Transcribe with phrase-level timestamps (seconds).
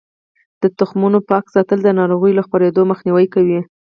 [0.61, 3.59] د تخمونو پاک ساتل د ناروغیو له خپریدو مخنیوی کوي.